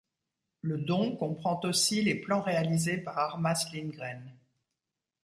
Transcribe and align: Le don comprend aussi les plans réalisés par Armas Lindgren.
Le 0.63 0.79
don 0.79 1.15
comprend 1.15 1.59
aussi 1.63 2.01
les 2.01 2.15
plans 2.15 2.41
réalisés 2.41 2.97
par 2.97 3.19
Armas 3.19 3.65
Lindgren. 3.71 4.35